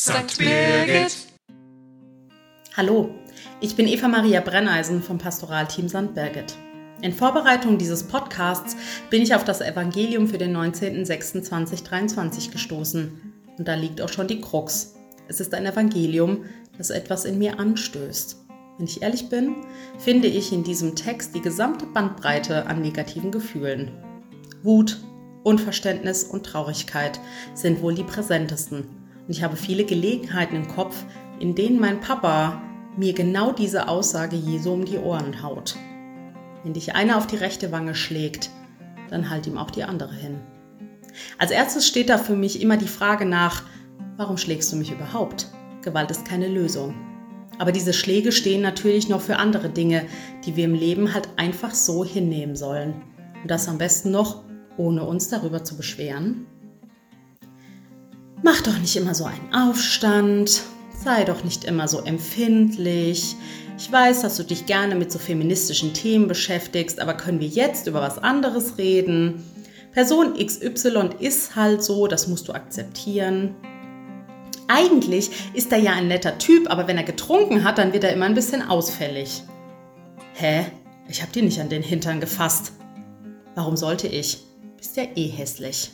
St. 0.00 0.38
Birgit. 0.38 1.14
Hallo, 2.74 3.10
ich 3.60 3.76
bin 3.76 3.86
Eva 3.86 4.08
Maria 4.08 4.40
Brenneisen 4.40 5.02
vom 5.02 5.18
Pastoralteam 5.18 5.90
St. 5.90 6.14
Birgit. 6.14 6.56
In 7.02 7.12
Vorbereitung 7.12 7.76
dieses 7.76 8.04
Podcasts 8.04 8.78
bin 9.10 9.20
ich 9.20 9.34
auf 9.34 9.44
das 9.44 9.60
Evangelium 9.60 10.26
für 10.26 10.38
den 10.38 10.56
19.06.2023 10.56 12.50
gestoßen. 12.50 13.34
Und 13.58 13.68
da 13.68 13.74
liegt 13.74 14.00
auch 14.00 14.08
schon 14.08 14.26
die 14.26 14.40
Krux. 14.40 14.94
Es 15.28 15.38
ist 15.38 15.52
ein 15.52 15.66
Evangelium, 15.66 16.46
das 16.78 16.88
etwas 16.88 17.26
in 17.26 17.36
mir 17.36 17.60
anstößt. 17.60 18.38
Wenn 18.78 18.86
ich 18.86 19.02
ehrlich 19.02 19.28
bin, 19.28 19.54
finde 19.98 20.28
ich 20.28 20.50
in 20.50 20.64
diesem 20.64 20.96
Text 20.96 21.34
die 21.34 21.42
gesamte 21.42 21.84
Bandbreite 21.84 22.64
an 22.64 22.80
negativen 22.80 23.30
Gefühlen. 23.30 23.90
Wut, 24.62 24.98
Unverständnis 25.44 26.24
und 26.24 26.46
Traurigkeit 26.46 27.20
sind 27.52 27.82
wohl 27.82 27.94
die 27.94 28.04
präsentesten. 28.04 28.99
Und 29.30 29.36
ich 29.36 29.44
habe 29.44 29.54
viele 29.54 29.84
Gelegenheiten 29.84 30.56
im 30.56 30.66
Kopf, 30.66 31.04
in 31.38 31.54
denen 31.54 31.78
mein 31.78 32.00
Papa 32.00 32.60
mir 32.96 33.12
genau 33.12 33.52
diese 33.52 33.86
Aussage 33.86 34.34
Jesu 34.34 34.72
um 34.72 34.84
die 34.84 34.98
Ohren 34.98 35.40
haut. 35.40 35.76
Wenn 36.64 36.72
dich 36.72 36.96
einer 36.96 37.16
auf 37.16 37.28
die 37.28 37.36
rechte 37.36 37.70
Wange 37.70 37.94
schlägt, 37.94 38.50
dann 39.08 39.30
halt 39.30 39.46
ihm 39.46 39.56
auch 39.56 39.70
die 39.70 39.84
andere 39.84 40.12
hin. 40.12 40.40
Als 41.38 41.52
erstes 41.52 41.86
steht 41.86 42.08
da 42.08 42.18
für 42.18 42.34
mich 42.34 42.60
immer 42.60 42.76
die 42.76 42.88
Frage 42.88 43.24
nach, 43.24 43.62
warum 44.16 44.36
schlägst 44.36 44.72
du 44.72 44.76
mich 44.76 44.90
überhaupt? 44.90 45.46
Gewalt 45.82 46.10
ist 46.10 46.24
keine 46.24 46.48
Lösung. 46.48 46.96
Aber 47.60 47.70
diese 47.70 47.92
Schläge 47.92 48.32
stehen 48.32 48.62
natürlich 48.62 49.08
noch 49.08 49.20
für 49.20 49.36
andere 49.36 49.68
Dinge, 49.68 50.06
die 50.44 50.56
wir 50.56 50.64
im 50.64 50.74
Leben 50.74 51.14
halt 51.14 51.28
einfach 51.36 51.72
so 51.72 52.04
hinnehmen 52.04 52.56
sollen. 52.56 52.94
Und 53.42 53.48
das 53.48 53.68
am 53.68 53.78
besten 53.78 54.10
noch, 54.10 54.42
ohne 54.76 55.04
uns 55.04 55.28
darüber 55.28 55.62
zu 55.62 55.76
beschweren. 55.76 56.46
Mach 58.42 58.62
doch 58.62 58.78
nicht 58.78 58.96
immer 58.96 59.14
so 59.14 59.24
einen 59.24 59.52
Aufstand, 59.52 60.62
sei 61.04 61.24
doch 61.24 61.44
nicht 61.44 61.64
immer 61.64 61.88
so 61.88 62.00
empfindlich. 62.00 63.36
Ich 63.76 63.92
weiß, 63.92 64.22
dass 64.22 64.36
du 64.36 64.44
dich 64.44 64.64
gerne 64.64 64.94
mit 64.94 65.12
so 65.12 65.18
feministischen 65.18 65.92
Themen 65.92 66.26
beschäftigst, 66.26 67.00
aber 67.00 67.14
können 67.14 67.40
wir 67.40 67.48
jetzt 67.48 67.86
über 67.86 68.00
was 68.00 68.18
anderes 68.18 68.78
reden? 68.78 69.44
Person 69.92 70.34
XY 70.34 71.10
ist 71.18 71.54
halt 71.54 71.82
so, 71.82 72.06
das 72.06 72.28
musst 72.28 72.48
du 72.48 72.52
akzeptieren. 72.52 73.54
Eigentlich 74.68 75.30
ist 75.52 75.72
er 75.72 75.78
ja 75.78 75.92
ein 75.92 76.08
netter 76.08 76.38
Typ, 76.38 76.70
aber 76.70 76.86
wenn 76.86 76.96
er 76.96 77.02
getrunken 77.02 77.64
hat, 77.64 77.76
dann 77.76 77.92
wird 77.92 78.04
er 78.04 78.12
immer 78.12 78.26
ein 78.26 78.34
bisschen 78.34 78.62
ausfällig. 78.62 79.42
Hä? 80.34 80.66
Ich 81.08 81.22
hab 81.22 81.32
dir 81.32 81.42
nicht 81.42 81.60
an 81.60 81.68
den 81.68 81.82
Hintern 81.82 82.20
gefasst. 82.20 82.72
Warum 83.54 83.76
sollte 83.76 84.06
ich? 84.06 84.38
Bist 84.78 84.96
ja 84.96 85.02
eh 85.14 85.26
hässlich. 85.26 85.90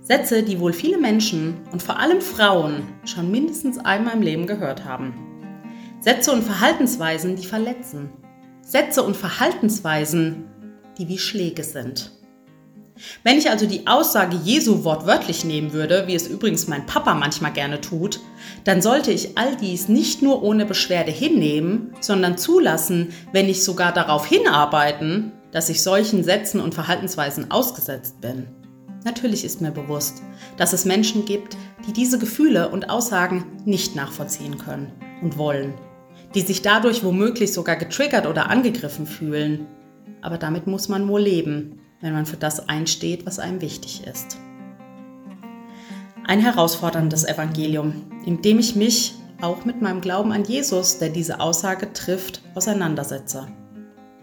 Sätze, 0.00 0.42
die 0.42 0.58
wohl 0.58 0.72
viele 0.72 0.98
Menschen 0.98 1.60
und 1.72 1.82
vor 1.82 1.98
allem 1.98 2.20
Frauen 2.20 2.82
schon 3.04 3.30
mindestens 3.30 3.78
einmal 3.78 4.14
im 4.14 4.22
Leben 4.22 4.46
gehört 4.46 4.84
haben. 4.84 5.14
Sätze 6.00 6.32
und 6.32 6.42
Verhaltensweisen, 6.42 7.36
die 7.36 7.46
verletzen. 7.46 8.10
Sätze 8.62 9.02
und 9.02 9.16
Verhaltensweisen, 9.16 10.46
die 10.98 11.08
wie 11.08 11.18
Schläge 11.18 11.62
sind. 11.62 12.12
Wenn 13.22 13.38
ich 13.38 13.50
also 13.50 13.66
die 13.66 13.86
Aussage 13.86 14.36
Jesu 14.44 14.84
wortwörtlich 14.84 15.44
nehmen 15.44 15.72
würde, 15.72 16.06
wie 16.06 16.14
es 16.14 16.26
übrigens 16.26 16.68
mein 16.68 16.86
Papa 16.86 17.14
manchmal 17.14 17.52
gerne 17.52 17.80
tut, 17.80 18.20
dann 18.64 18.82
sollte 18.82 19.10
ich 19.10 19.38
all 19.38 19.56
dies 19.56 19.88
nicht 19.88 20.22
nur 20.22 20.42
ohne 20.42 20.66
Beschwerde 20.66 21.10
hinnehmen, 21.10 21.94
sondern 22.00 22.36
zulassen, 22.36 23.12
wenn 23.32 23.46
nicht 23.46 23.64
sogar 23.64 23.92
darauf 23.92 24.26
hinarbeiten, 24.26 25.32
dass 25.50 25.68
ich 25.68 25.82
solchen 25.82 26.24
Sätzen 26.24 26.60
und 26.60 26.74
Verhaltensweisen 26.74 27.50
ausgesetzt 27.50 28.20
bin. 28.20 28.59
Natürlich 29.04 29.44
ist 29.44 29.60
mir 29.60 29.70
bewusst, 29.70 30.22
dass 30.58 30.72
es 30.72 30.84
Menschen 30.84 31.24
gibt, 31.24 31.56
die 31.86 31.92
diese 31.92 32.18
Gefühle 32.18 32.68
und 32.68 32.90
Aussagen 32.90 33.44
nicht 33.64 33.96
nachvollziehen 33.96 34.58
können 34.58 34.92
und 35.22 35.38
wollen, 35.38 35.74
die 36.34 36.42
sich 36.42 36.60
dadurch 36.60 37.02
womöglich 37.02 37.52
sogar 37.52 37.76
getriggert 37.76 38.26
oder 38.26 38.50
angegriffen 38.50 39.06
fühlen. 39.06 39.66
Aber 40.20 40.36
damit 40.36 40.66
muss 40.66 40.88
man 40.88 41.08
wohl 41.08 41.22
leben, 41.22 41.80
wenn 42.02 42.12
man 42.12 42.26
für 42.26 42.36
das 42.36 42.68
einsteht, 42.68 43.24
was 43.24 43.38
einem 43.38 43.62
wichtig 43.62 44.04
ist. 44.06 44.36
Ein 46.26 46.40
herausforderndes 46.40 47.24
Evangelium, 47.24 48.04
in 48.26 48.42
dem 48.42 48.58
ich 48.58 48.76
mich 48.76 49.14
auch 49.40 49.64
mit 49.64 49.80
meinem 49.80 50.02
Glauben 50.02 50.32
an 50.32 50.44
Jesus, 50.44 50.98
der 50.98 51.08
diese 51.08 51.40
Aussage 51.40 51.92
trifft, 51.94 52.42
auseinandersetze. 52.54 53.48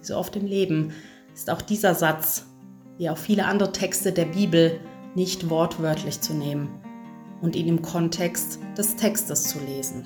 Wie 0.00 0.06
so 0.06 0.16
oft 0.16 0.36
im 0.36 0.46
Leben 0.46 0.92
ist 1.34 1.48
auch 1.48 1.62
dieser 1.62 1.94
Satz 1.94 2.47
wie 2.98 3.08
auch 3.08 3.18
viele 3.18 3.46
andere 3.46 3.72
Texte 3.72 4.12
der 4.12 4.26
Bibel, 4.26 4.80
nicht 5.14 5.48
wortwörtlich 5.48 6.20
zu 6.20 6.34
nehmen 6.34 6.68
und 7.40 7.56
ihn 7.56 7.68
im 7.68 7.82
Kontext 7.82 8.58
des 8.76 8.96
Textes 8.96 9.44
zu 9.44 9.58
lesen. 9.60 10.04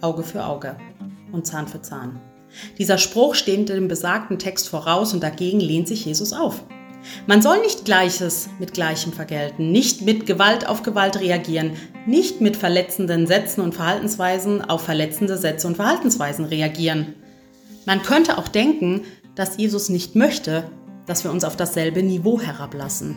Auge 0.00 0.22
für 0.22 0.44
Auge 0.44 0.76
und 1.32 1.46
Zahn 1.46 1.68
für 1.68 1.82
Zahn. 1.82 2.20
Dieser 2.78 2.98
Spruch 2.98 3.34
steht 3.34 3.68
dem 3.68 3.88
besagten 3.88 4.38
Text 4.38 4.68
voraus 4.68 5.12
und 5.12 5.22
dagegen 5.22 5.60
lehnt 5.60 5.88
sich 5.88 6.04
Jesus 6.04 6.32
auf. 6.32 6.64
Man 7.26 7.40
soll 7.42 7.60
nicht 7.60 7.84
Gleiches 7.84 8.48
mit 8.58 8.74
Gleichem 8.74 9.12
vergelten, 9.12 9.72
nicht 9.72 10.02
mit 10.02 10.26
Gewalt 10.26 10.68
auf 10.68 10.82
Gewalt 10.82 11.18
reagieren, 11.20 11.72
nicht 12.06 12.40
mit 12.40 12.56
verletzenden 12.56 13.26
Sätzen 13.26 13.62
und 13.62 13.74
Verhaltensweisen 13.74 14.62
auf 14.62 14.82
verletzende 14.82 15.38
Sätze 15.38 15.66
und 15.66 15.76
Verhaltensweisen 15.76 16.44
reagieren. 16.44 17.14
Man 17.86 18.02
könnte 18.02 18.36
auch 18.36 18.48
denken, 18.48 19.02
dass 19.34 19.56
Jesus 19.56 19.88
nicht 19.88 20.14
möchte, 20.14 20.64
dass 21.06 21.24
wir 21.24 21.30
uns 21.30 21.44
auf 21.44 21.56
dasselbe 21.56 22.02
Niveau 22.02 22.40
herablassen. 22.40 23.16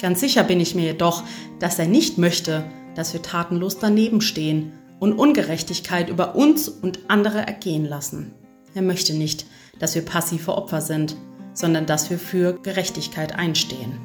Ganz 0.00 0.20
sicher 0.20 0.44
bin 0.44 0.60
ich 0.60 0.74
mir 0.74 0.84
jedoch, 0.84 1.22
dass 1.60 1.78
er 1.78 1.86
nicht 1.86 2.18
möchte, 2.18 2.64
dass 2.94 3.12
wir 3.12 3.22
tatenlos 3.22 3.78
daneben 3.78 4.20
stehen 4.20 4.72
und 5.00 5.12
Ungerechtigkeit 5.14 6.08
über 6.08 6.34
uns 6.34 6.68
und 6.68 7.00
andere 7.08 7.38
ergehen 7.38 7.84
lassen. 7.84 8.32
Er 8.74 8.82
möchte 8.82 9.14
nicht, 9.14 9.46
dass 9.78 9.94
wir 9.94 10.02
passive 10.02 10.56
Opfer 10.56 10.80
sind, 10.80 11.16
sondern 11.52 11.86
dass 11.86 12.10
wir 12.10 12.18
für 12.18 12.54
Gerechtigkeit 12.62 13.36
einstehen. 13.36 13.98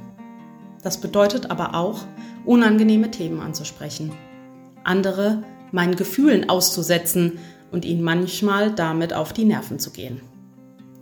Das 0.84 1.02
bedeutet 1.02 1.52
aber 1.52 1.76
auch, 1.76 2.02
unangenehme 2.46 3.12
Themen 3.12 3.42
anzusprechen, 3.42 4.14
andere 4.84 5.44
meinen 5.72 5.96
Gefühlen 5.96 6.50
auszusetzen 6.50 7.40
und 7.72 7.86
ihnen 7.86 8.02
manchmal 8.02 8.72
damit 8.74 9.14
auf 9.14 9.34
die 9.34 9.46
Nerven 9.46 9.80
zu 9.80 9.92
gehen. 9.92 10.22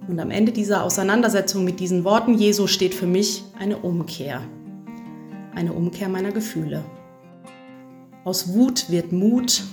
Und 0.07 0.19
am 0.19 0.31
Ende 0.31 0.51
dieser 0.53 0.83
Auseinandersetzung 0.83 1.65
mit 1.65 1.79
diesen 1.79 2.03
Worten 2.03 2.33
Jesu 2.33 2.67
steht 2.67 2.95
für 2.95 3.07
mich 3.07 3.43
eine 3.59 3.77
Umkehr. 3.77 4.41
Eine 5.53 5.73
Umkehr 5.73 6.07
meiner 6.07 6.31
Gefühle. 6.31 6.85
Aus 8.23 8.53
Wut 8.53 8.89
wird 8.89 9.11
Mut, 9.11 9.63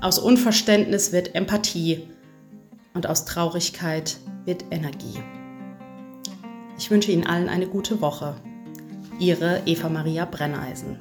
aus 0.00 0.18
Unverständnis 0.18 1.12
wird 1.12 1.34
Empathie 1.34 2.08
und 2.94 3.06
aus 3.06 3.24
Traurigkeit 3.24 4.16
wird 4.44 4.64
Energie. 4.70 5.18
Ich 6.76 6.90
wünsche 6.90 7.12
Ihnen 7.12 7.26
allen 7.26 7.48
eine 7.48 7.66
gute 7.66 8.00
Woche. 8.00 8.34
Ihre 9.20 9.62
Eva 9.64 9.88
Maria 9.88 10.24
Brenneisen. 10.24 10.98